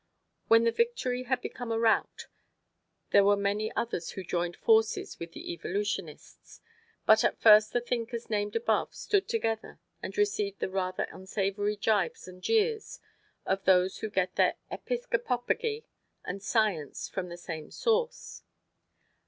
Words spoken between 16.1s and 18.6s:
and science from the same source.